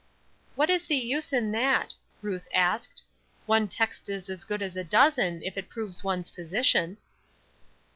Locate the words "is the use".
0.71-1.31